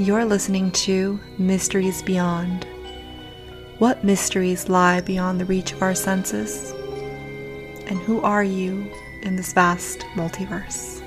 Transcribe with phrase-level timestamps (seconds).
[0.00, 2.66] You're listening to Mysteries Beyond.
[3.76, 6.72] What mysteries lie beyond the reach of our senses?
[7.86, 10.99] And who are you in this vast multiverse?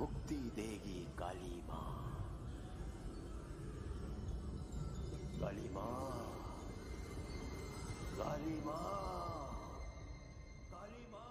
[0.00, 1.92] मुक्ति देगी काली मां
[5.40, 5.86] काली मां
[8.18, 8.82] काली मां
[10.72, 11.24] काली मां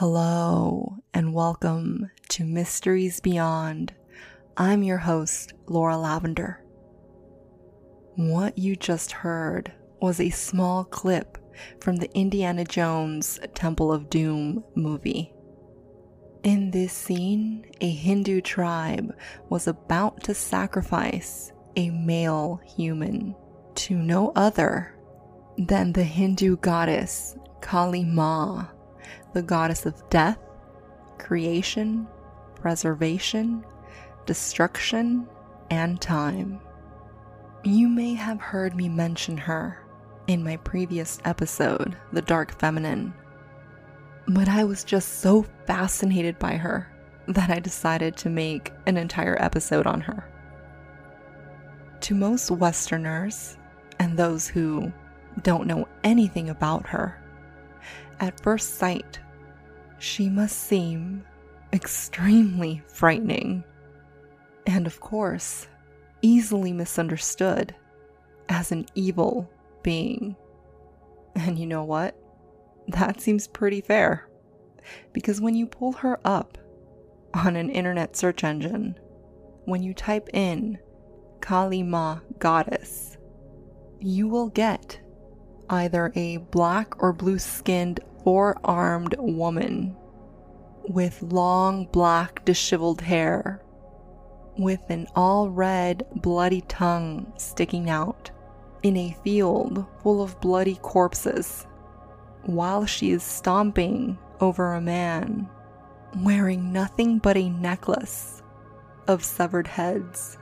[0.00, 3.94] Hello, and welcome to Mysteries Beyond.
[4.56, 6.60] I'm your host, Laura Lavender.
[8.16, 11.38] What you just heard was a small clip
[11.80, 15.32] from the Indiana Jones Temple of Doom movie.
[16.43, 19.13] In this scene, a Hindu tribe
[19.49, 23.35] was about to sacrifice a male human
[23.75, 24.95] to no other
[25.57, 28.67] than the Hindu goddess Kali Ma,
[29.33, 30.39] the goddess of death,
[31.17, 32.07] creation,
[32.55, 33.65] preservation,
[34.25, 35.27] destruction,
[35.69, 36.61] and time.
[37.65, 39.85] You may have heard me mention her
[40.27, 43.13] in my previous episode, The Dark Feminine,
[44.29, 46.87] but I was just so fascinated by her
[47.27, 50.29] that I decided to make an entire episode on her.
[52.01, 53.57] To most Westerners
[53.99, 54.93] and those who
[55.41, 57.19] don't know anything about her,
[58.19, 59.19] at first sight,
[59.97, 61.25] she must seem
[61.73, 63.63] extremely frightening.
[64.67, 65.67] And of course,
[66.21, 67.73] easily misunderstood
[68.47, 69.49] as an evil
[69.81, 70.35] being.
[71.35, 72.15] And you know what?
[72.89, 74.27] That seems pretty fair.
[75.13, 76.57] Because when you pull her up
[77.33, 78.97] on an internet search engine,
[79.65, 80.79] when you type in
[81.41, 83.17] Kali Ma Goddess,
[83.99, 84.99] you will get
[85.69, 89.95] either a black or blue skinned, four armed woman
[90.87, 93.61] with long black disheveled hair,
[94.57, 98.31] with an all red bloody tongue sticking out
[98.81, 101.67] in a field full of bloody corpses,
[102.43, 105.47] while she is stomping over a man
[106.17, 108.41] wearing nothing but a necklace
[109.07, 110.37] of severed heads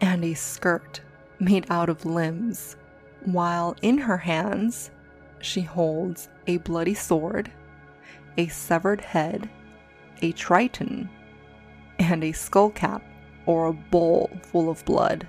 [0.00, 1.00] and a skirt
[1.38, 2.76] made out of limbs
[3.24, 4.90] while in her hands
[5.40, 7.50] she holds a bloody sword,
[8.36, 9.48] a severed head,
[10.20, 11.08] a triton,
[11.98, 13.02] and a skull cap
[13.46, 15.26] or a bowl full of blood.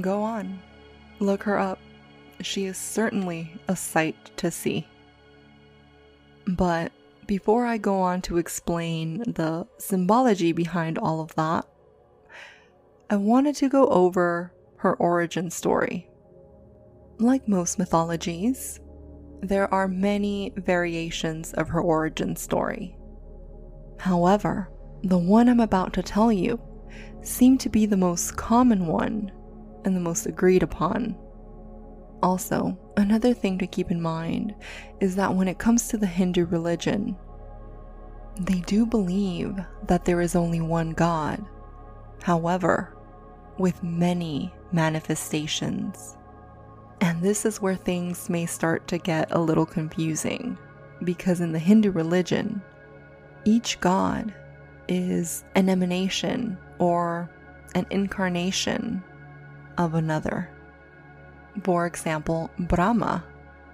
[0.00, 0.60] Go on,
[1.18, 1.78] look her up.
[2.40, 4.86] She is certainly a sight to see.
[6.46, 6.92] But
[7.26, 11.66] before I go on to explain the symbology behind all of that,
[13.10, 16.08] I wanted to go over her origin story.
[17.18, 18.80] Like most mythologies,
[19.40, 22.96] there are many variations of her origin story.
[23.98, 24.70] However,
[25.02, 26.60] the one I'm about to tell you
[27.22, 29.32] seemed to be the most common one
[29.84, 31.16] and the most agreed upon.
[32.26, 34.52] Also, another thing to keep in mind
[34.98, 37.16] is that when it comes to the Hindu religion,
[38.40, 39.56] they do believe
[39.86, 41.46] that there is only one God.
[42.24, 42.96] However,
[43.58, 46.16] with many manifestations.
[47.00, 50.58] And this is where things may start to get a little confusing,
[51.04, 52.60] because in the Hindu religion,
[53.44, 54.34] each god
[54.88, 57.30] is an emanation or
[57.76, 59.00] an incarnation
[59.78, 60.50] of another.
[61.62, 63.24] For example, Brahma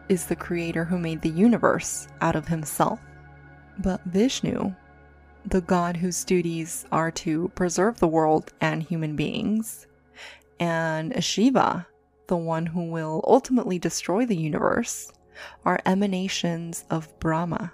[0.09, 3.00] is the creator who made the universe out of himself.
[3.78, 4.75] But Vishnu,
[5.47, 9.87] the god whose duties are to preserve the world and human beings,
[10.60, 11.86] and Shiva,
[12.28, 15.10] the one who will ultimately destroy the universe,
[15.65, 17.72] are emanations of Brahma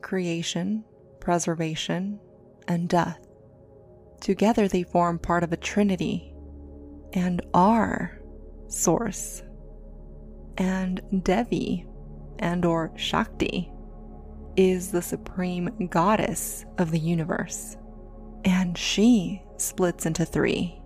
[0.00, 0.84] creation,
[1.20, 2.18] preservation,
[2.66, 3.18] and death.
[4.20, 6.32] Together they form part of a trinity
[7.12, 8.17] and are
[8.68, 9.42] source.
[10.56, 11.86] And Devi
[12.38, 13.70] and or Shakti
[14.56, 17.76] is the supreme goddess of the universe.
[18.44, 20.80] And she splits into three.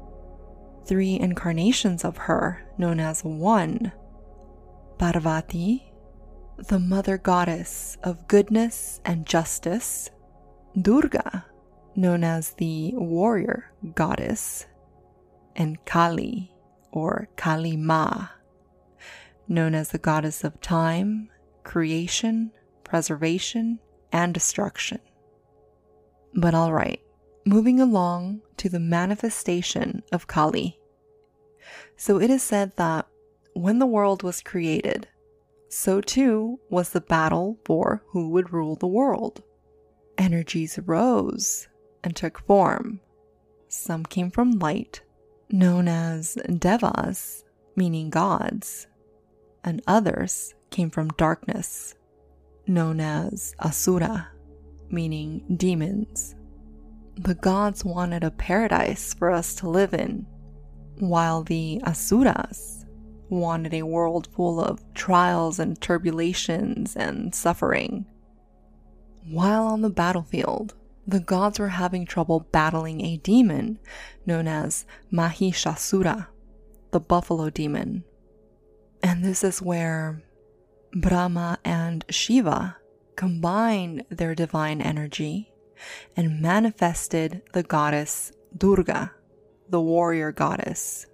[0.84, 3.92] Three incarnations of her, known as one
[4.98, 5.92] Parvati,
[6.58, 10.10] the mother goddess of goodness and justice,
[10.80, 11.46] Durga,
[11.96, 14.66] known as the warrior goddess,
[15.56, 16.51] and Kali,
[16.92, 18.28] or Kali Ma,
[19.48, 21.28] known as the goddess of time,
[21.64, 22.52] creation,
[22.84, 23.78] preservation,
[24.12, 25.00] and destruction.
[26.34, 27.02] But alright,
[27.44, 30.78] moving along to the manifestation of Kali.
[31.96, 33.06] So it is said that
[33.54, 35.08] when the world was created,
[35.68, 39.42] so too was the battle for who would rule the world.
[40.18, 41.68] Energies rose
[42.04, 43.00] and took form.
[43.68, 45.02] Some came from light,
[45.52, 47.44] known as devas,
[47.76, 48.86] meaning gods,
[49.62, 51.94] and others came from darkness,
[52.66, 54.28] known as asura,
[54.88, 56.34] meaning demons.
[57.16, 60.26] The gods wanted a paradise for us to live in,
[60.98, 62.86] while the asuras
[63.28, 68.06] wanted a world full of trials and tribulations and suffering.
[69.28, 70.74] While on the battlefield,
[71.06, 73.78] the gods were having trouble battling a demon
[74.24, 76.28] known as Mahishasura,
[76.90, 78.04] the buffalo demon.
[79.02, 80.22] And this is where
[80.94, 82.76] Brahma and Shiva
[83.16, 85.52] combined their divine energy
[86.16, 89.12] and manifested the goddess Durga,
[89.68, 91.06] the warrior goddess.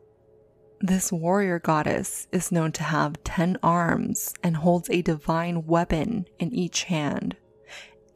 [0.81, 6.53] This warrior goddess is known to have 10 arms and holds a divine weapon in
[6.53, 7.37] each hand.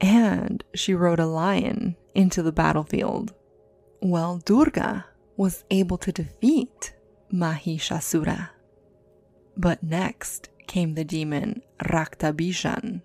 [0.02, 3.32] And she rode a lion into the battlefield.
[4.00, 5.06] Well, Durga
[5.37, 6.93] was able to defeat
[7.32, 8.50] Mahishasura.
[9.56, 13.02] But next came the demon Raktabija.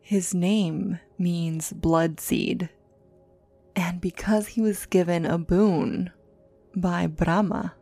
[0.00, 2.70] His name means blood seed.
[3.74, 6.10] And because he was given a boon
[6.74, 7.74] by Brahma,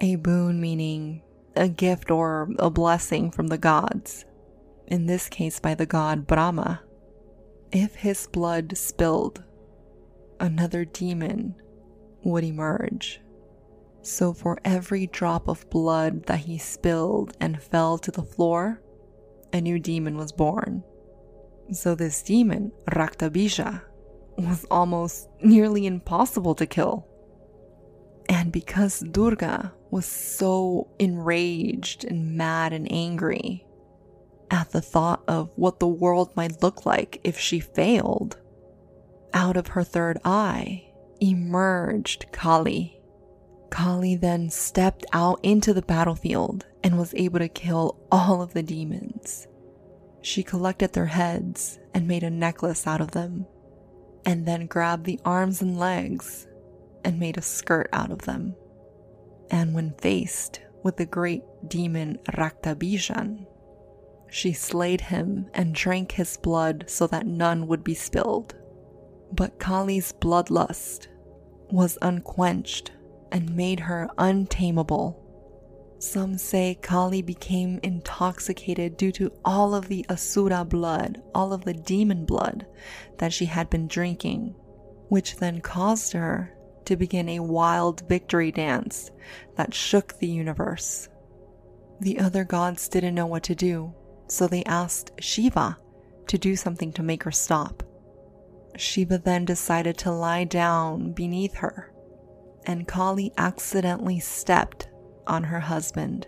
[0.00, 1.22] a boon meaning
[1.54, 4.24] a gift or a blessing from the gods,
[4.88, 6.80] in this case by the god Brahma,
[7.72, 9.42] if his blood spilled,
[10.40, 11.54] another demon
[12.24, 13.20] would emerge.
[14.02, 18.80] So, for every drop of blood that he spilled and fell to the floor,
[19.52, 20.82] a new demon was born.
[21.72, 23.82] So, this demon, Raktabija,
[24.38, 27.06] was almost nearly impossible to kill.
[28.28, 33.66] And because Durga was so enraged and mad and angry
[34.50, 38.38] at the thought of what the world might look like if she failed,
[39.34, 40.84] out of her third eye
[41.20, 42.98] emerged Kali
[43.70, 48.62] Kali then stepped out into the battlefield and was able to kill all of the
[48.62, 49.46] demons.
[50.22, 53.46] She collected their heads and made a necklace out of them,
[54.24, 56.46] and then grabbed the arms and legs
[57.04, 58.54] and made a skirt out of them.
[59.50, 63.46] And when faced with the great demon Raktabija,
[64.30, 68.54] she slayed him and drank his blood so that none would be spilled.
[69.32, 71.08] But Kali's bloodlust
[71.70, 72.92] was unquenched
[73.30, 75.24] and made her untamable.
[75.98, 81.74] Some say Kali became intoxicated due to all of the Asura blood, all of the
[81.74, 82.66] demon blood
[83.18, 84.54] that she had been drinking,
[85.08, 86.54] which then caused her
[86.84, 89.10] to begin a wild victory dance
[89.56, 91.08] that shook the universe.
[92.00, 93.92] The other gods didn't know what to do,
[94.28, 95.78] so they asked Shiva
[96.26, 97.82] to do something to make her stop.
[98.76, 101.92] Shiva then decided to lie down beneath her
[102.68, 104.88] and Kali accidentally stepped
[105.26, 106.26] on her husband.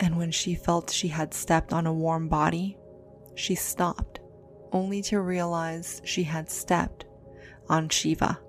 [0.00, 2.78] And when she felt she had stepped on a warm body,
[3.34, 4.20] she stopped,
[4.72, 7.04] only to realize she had stepped
[7.68, 8.40] on Shiva.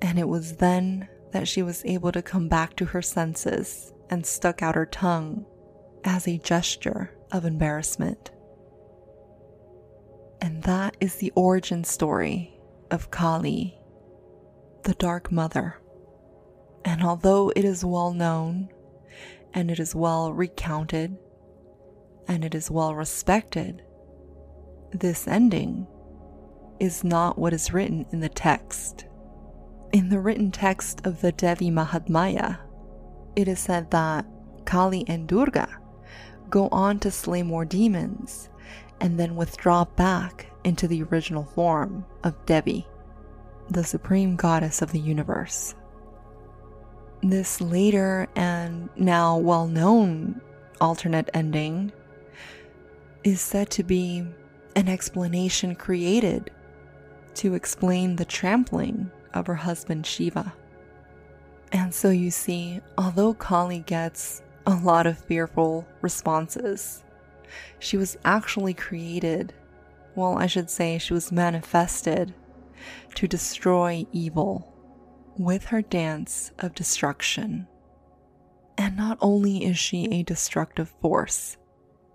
[0.00, 4.24] And it was then that she was able to come back to her senses and
[4.24, 5.44] stuck out her tongue
[6.04, 8.30] as a gesture of embarrassment.
[10.40, 12.58] And that is the origin story
[12.90, 13.78] of Kali,
[14.84, 15.76] the Dark Mother.
[16.84, 18.70] And although it is well known,
[19.52, 21.18] and it is well recounted,
[22.26, 23.82] and it is well respected,
[24.92, 25.86] this ending
[26.78, 29.04] is not what is written in the text.
[29.92, 32.58] In the written text of the Devi Mahatmya,
[33.36, 34.24] it is said that
[34.64, 35.79] Kali and Durga
[36.50, 38.48] go on to slay more demons
[39.00, 42.86] and then withdraw back into the original form of Devi,
[43.70, 45.74] the supreme goddess of the universe.
[47.22, 50.40] This later and now well known
[50.80, 51.92] alternate ending
[53.24, 54.24] is said to be
[54.76, 56.50] an explanation created
[57.34, 60.52] to explain the trampling of her husband Shiva.
[61.72, 67.04] And so you see, although Kali gets a lot of fearful responses,
[67.78, 69.52] she was actually created,
[70.14, 72.34] well, I should say, she was manifested
[73.14, 74.72] to destroy evil
[75.36, 77.66] with her dance of destruction.
[78.76, 81.56] And not only is she a destructive force,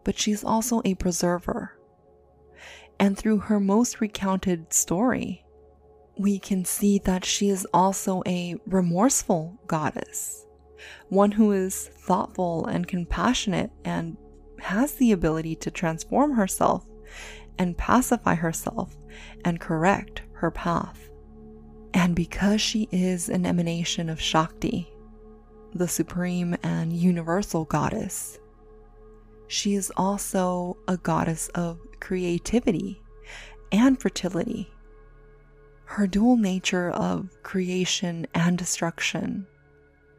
[0.03, 1.77] but she's also a preserver.
[2.99, 5.43] And through her most recounted story,
[6.17, 10.44] we can see that she is also a remorseful goddess,
[11.09, 14.17] one who is thoughtful and compassionate and
[14.59, 16.85] has the ability to transform herself
[17.57, 18.95] and pacify herself
[19.43, 21.09] and correct her path.
[21.93, 24.91] And because she is an emanation of Shakti,
[25.73, 28.39] the supreme and universal goddess,
[29.47, 33.01] she is also a goddess of creativity
[33.71, 34.69] and fertility.
[35.85, 39.47] Her dual nature of creation and destruction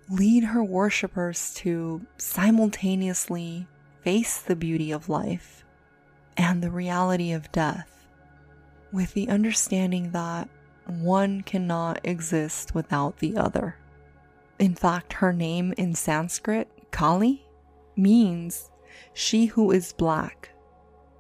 [0.09, 3.67] lead her worshippers to simultaneously
[4.03, 5.65] face the beauty of life
[6.37, 8.07] and the reality of death
[8.93, 10.49] with the understanding that
[10.87, 13.77] one cannot exist without the other.
[14.59, 17.45] In fact, her name in Sanskrit, Kali,
[17.97, 18.71] means
[19.13, 20.51] she who is black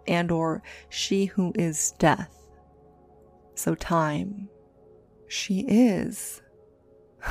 [0.06, 2.46] and or she who is death.
[3.54, 4.48] So time,
[5.26, 6.40] she is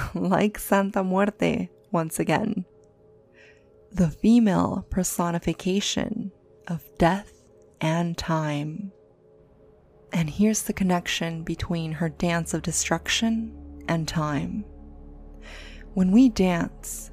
[0.14, 2.66] like Santa Muerte once again,
[3.92, 6.32] the female personification
[6.68, 7.32] of death
[7.80, 8.92] and time.
[10.12, 14.66] And here's the connection between her dance of destruction and time.
[15.94, 17.12] When we dance,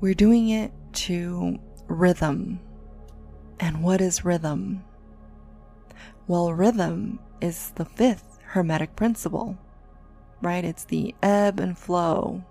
[0.00, 2.60] we're doing it to rhythm.
[3.60, 4.84] And what is rhythm?
[6.26, 9.58] Well, rhythm is the fifth Hermetic principle,
[10.44, 10.64] right?
[10.64, 12.44] It's the ebb and flow,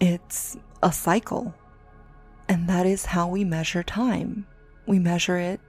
[0.00, 1.54] it's a cycle.
[2.48, 4.46] And that is how we measure time.
[4.86, 5.60] We measure it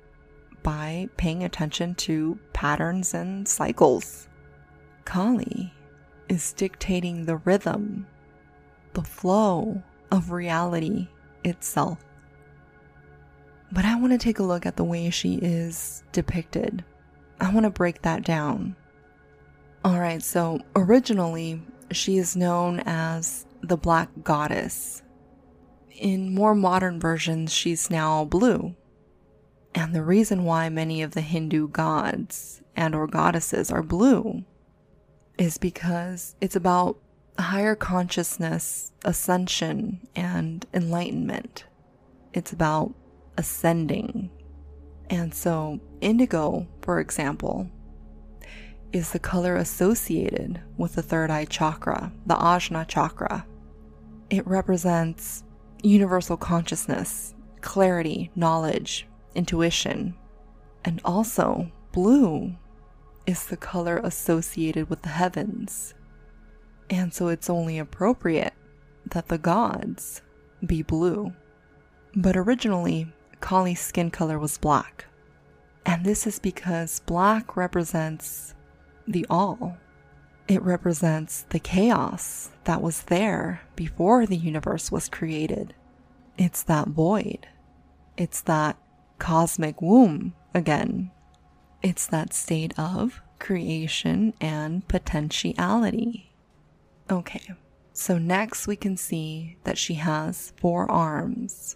[0.62, 4.27] by paying attention to patterns and cycles.
[5.05, 5.74] Kali
[6.29, 8.05] is dictating the rhythm,
[8.93, 9.81] the flow
[10.12, 11.07] of reality
[11.43, 11.97] itself.
[13.71, 16.83] But I want to take a look at the way she is depicted.
[17.39, 18.75] I want to break that down.
[19.88, 21.62] Alright, so originally
[21.94, 25.01] she is known as the Black Goddess.
[25.96, 28.75] In more modern versions, she's now blue.
[29.74, 34.44] And the reason why many of the Hindu gods and or goddesses are blue
[35.38, 36.98] is because it's about
[37.39, 41.63] higher consciousness, ascension, and enlightenment.
[42.34, 42.94] It's about
[43.38, 44.32] ascending.
[45.10, 47.70] And so, indigo, for example,
[48.94, 53.46] is the color associated with the third eye chakra, the Ajna chakra.
[54.29, 55.44] It represents
[55.84, 60.15] universal consciousness, clarity, knowledge, intuition.
[60.86, 62.56] And also, blue
[63.25, 65.94] is the color associated with the heavens.
[66.89, 68.53] And so it's only appropriate
[69.12, 70.22] that the gods
[70.65, 71.34] be blue.
[72.15, 75.06] But originally, Kali's skin color was black.
[75.86, 78.56] And this is because black represents
[79.08, 79.78] the all.
[80.48, 85.74] It represents the chaos that was there before the universe was created.
[86.38, 87.48] It's that void.
[88.16, 88.78] It's that
[89.20, 91.12] cosmic womb again.
[91.82, 96.32] It's that state of creation and potentiality.
[97.10, 97.54] Okay,
[97.94, 101.76] so next we can see that she has four arms.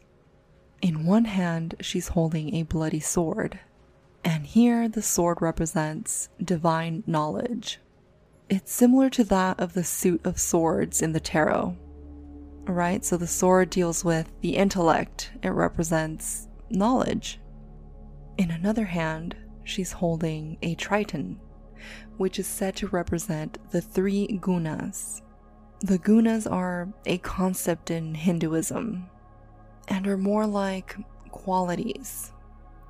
[0.82, 3.60] In one hand, she's holding a bloody sword,
[4.24, 7.80] and here the sword represents divine knowledge.
[8.50, 11.78] It's similar to that of the suit of swords in the tarot.
[12.66, 13.04] Right?
[13.04, 17.40] So the sword deals with the intellect, it represents knowledge.
[18.38, 21.40] In another hand, she's holding a triton,
[22.18, 25.22] which is said to represent the three gunas.
[25.80, 29.10] The gunas are a concept in Hinduism
[29.88, 30.96] and are more like
[31.32, 32.32] qualities.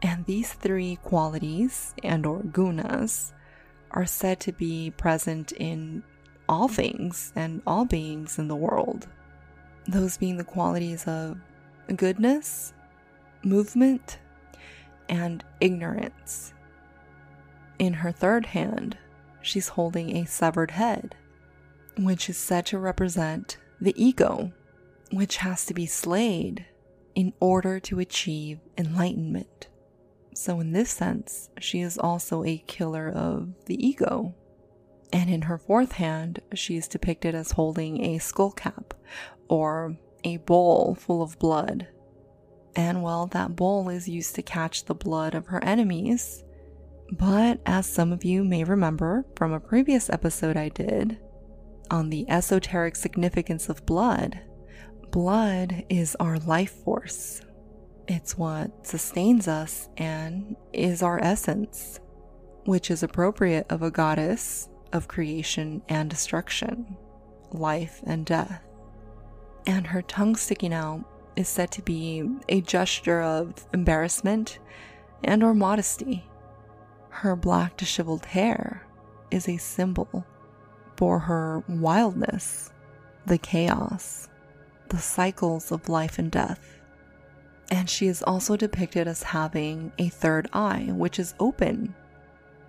[0.01, 3.33] And these three qualities and or gunas
[3.91, 6.03] are said to be present in
[6.49, 9.07] all things and all beings in the world.
[9.87, 11.37] Those being the qualities of
[11.95, 12.73] goodness,
[13.43, 14.19] movement,
[15.07, 16.53] and ignorance.
[17.79, 18.97] In her third hand,
[19.41, 21.15] she's holding a severed head,
[21.97, 24.51] which is said to represent the ego,
[25.11, 26.65] which has to be slayed
[27.15, 29.67] in order to achieve enlightenment.
[30.33, 34.33] So, in this sense, she is also a killer of the ego.
[35.13, 38.93] And in her fourth hand, she is depicted as holding a skull cap
[39.49, 41.87] or a bowl full of blood.
[42.75, 46.43] And well, that bowl is used to catch the blood of her enemies.
[47.11, 51.19] But as some of you may remember from a previous episode I did
[51.89, 54.39] on the esoteric significance of blood,
[55.11, 57.41] blood is our life force.
[58.13, 62.01] It's what sustains us and is our essence,
[62.65, 66.97] which is appropriate of a goddess, of creation and destruction,
[67.53, 68.61] life and death.
[69.65, 71.05] And her tongue sticking out
[71.37, 74.59] is said to be a gesture of embarrassment
[75.23, 76.25] and or modesty.
[77.11, 78.85] Her black disheveled hair
[79.31, 80.25] is a symbol
[80.97, 82.73] for her wildness,
[83.25, 84.27] the chaos,
[84.89, 86.80] the cycles of life and death.
[87.71, 91.95] And she is also depicted as having a third eye, which is open,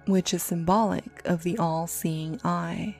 [0.06, 2.96] which is symbolic of the all seeing eye.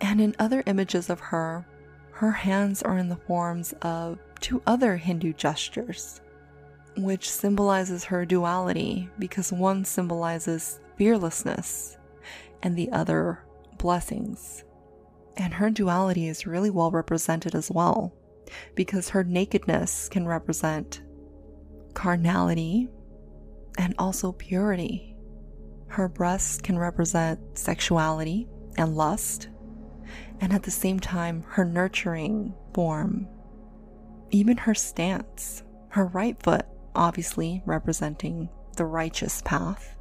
[0.00, 1.64] And in other images of her,
[2.10, 6.20] her hands are in the forms of two other Hindu gestures,
[6.96, 11.96] which symbolizes her duality because one symbolizes fearlessness
[12.62, 13.38] and the other
[13.78, 14.64] blessings.
[15.36, 18.12] And her duality is really well represented as well
[18.74, 21.00] because her nakedness can represent
[21.94, 22.88] carnality
[23.78, 25.16] and also purity.
[25.88, 29.48] Her breasts can represent sexuality and lust,
[30.40, 33.28] and at the same time, her nurturing form.
[34.30, 39.96] Even her stance, her right foot obviously representing the righteous path,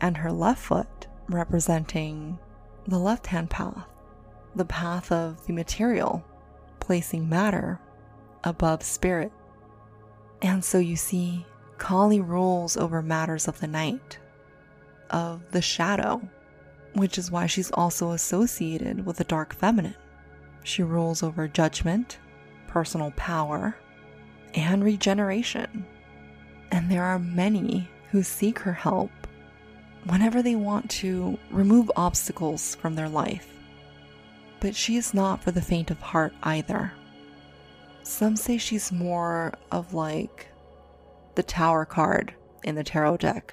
[0.00, 2.38] and her left foot representing
[2.86, 3.86] the left hand path,
[4.54, 6.24] the path of the material,
[6.80, 7.80] placing matter
[8.44, 9.32] above spirit.
[10.42, 11.46] And so you see,
[11.78, 14.18] Kali rules over matters of the night,
[15.10, 16.20] of the shadow,
[16.94, 19.96] which is why she's also associated with the dark feminine.
[20.62, 22.18] She rules over judgment,
[22.66, 23.76] personal power,
[24.54, 25.86] and regeneration.
[26.70, 29.10] And there are many who seek her help
[30.06, 33.48] whenever they want to remove obstacles from their life.
[34.60, 36.92] But she is not for the faint of heart either.
[38.06, 40.46] Some say she's more of like
[41.34, 43.52] the tower card in the tarot deck,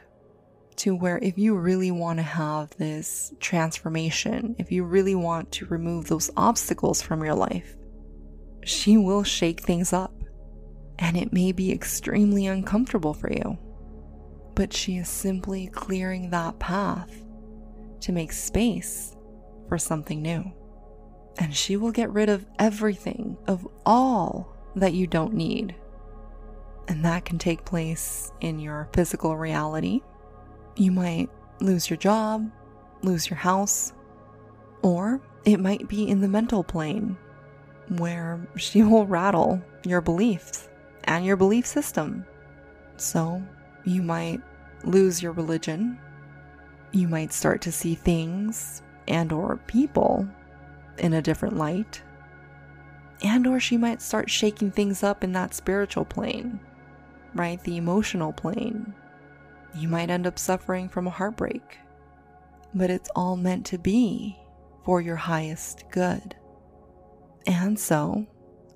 [0.76, 5.66] to where if you really want to have this transformation, if you really want to
[5.66, 7.76] remove those obstacles from your life,
[8.64, 10.14] she will shake things up.
[11.00, 13.58] And it may be extremely uncomfortable for you.
[14.54, 17.12] But she is simply clearing that path
[18.02, 19.18] to make space
[19.68, 20.54] for something new
[21.38, 25.76] and she will get rid of everything, of all that you don't need.
[26.88, 30.02] And that can take place in your physical reality.
[30.76, 32.52] You might lose your job,
[33.02, 33.94] lose your house,
[34.82, 37.18] or it might be in the mental plane
[37.98, 40.70] where she will rattle your beliefs
[41.06, 42.26] and your belief system.
[42.98, 43.42] So
[43.86, 44.42] you might
[44.84, 45.98] lose your religion.
[46.92, 50.28] You might start to see things and or people
[50.98, 52.02] in a different light.
[53.24, 56.60] And or she might start shaking things up in that spiritual plane,
[57.34, 57.64] right?
[57.64, 58.94] The emotional plane.
[59.76, 61.78] You might end up suffering from a heartbreak.
[62.74, 64.38] But it's all meant to be
[64.84, 66.36] for your highest good.
[67.46, 68.26] And so,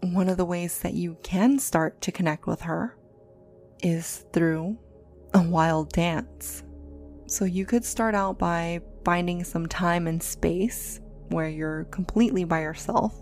[0.01, 2.95] one of the ways that you can start to connect with her
[3.81, 4.77] is through
[5.33, 6.63] a wild dance.
[7.27, 10.99] So, you could start out by finding some time and space
[11.29, 13.21] where you're completely by yourself.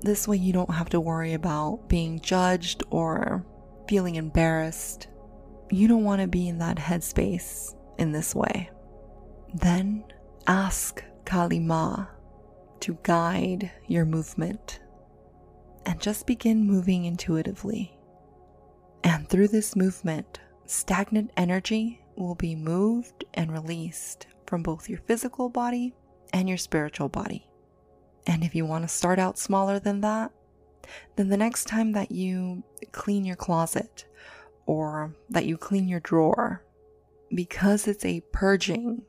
[0.00, 3.44] This way, you don't have to worry about being judged or
[3.88, 5.08] feeling embarrassed.
[5.70, 8.70] You don't want to be in that headspace in this way.
[9.54, 10.04] Then
[10.46, 12.06] ask Kali Ma
[12.80, 14.80] to guide your movement
[15.86, 17.98] and just begin moving intuitively.
[19.02, 25.48] And through this movement, stagnant energy will be moved and released from both your physical
[25.48, 25.94] body
[26.34, 27.48] and your spiritual body.
[28.26, 30.32] And if you want to start out smaller than that,
[31.16, 34.04] then the next time that you clean your closet
[34.66, 36.64] or that you clean your drawer,
[37.32, 39.02] because it's a purging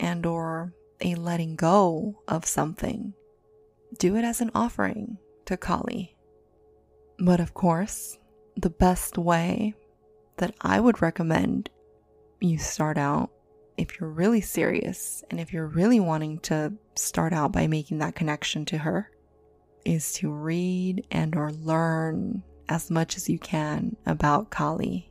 [0.00, 3.14] and or a letting go of something,
[3.98, 6.16] do it as an offering to Kali.
[7.18, 8.18] But of course,
[8.56, 9.74] the best way
[10.38, 11.70] that I would recommend
[12.40, 13.30] you start out
[13.76, 18.14] if you're really serious and if you're really wanting to start out by making that
[18.14, 19.10] connection to her
[19.84, 25.10] is to read and or learn as much as you can about Kali.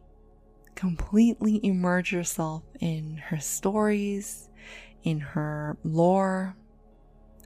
[0.76, 4.50] Completely immerse yourself in her stories,
[5.04, 6.56] in her lore,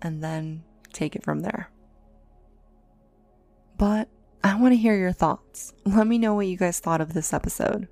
[0.01, 1.69] and then take it from there.
[3.77, 4.07] But
[4.43, 5.73] I want to hear your thoughts.
[5.85, 7.87] Let me know what you guys thought of this episode.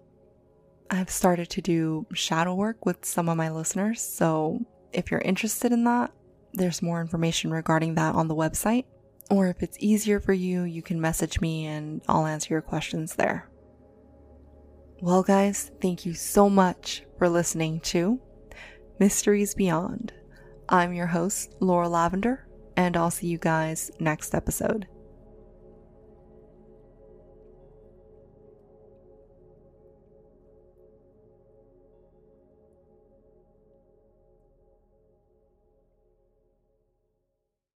[0.91, 4.60] I've started to do shadow work with some of my listeners, so
[4.91, 6.12] if you're interested in that,
[6.54, 8.84] there's more information regarding that on the website.
[9.32, 13.15] Or if it's easier for you, you can message me and I'll answer your questions
[13.15, 13.49] there.
[15.02, 18.19] Well, guys, thank you so much for listening to
[19.00, 20.12] Mysteries Beyond.
[20.68, 24.88] I'm your host, Laura Lavender, and I'll see you guys next episode.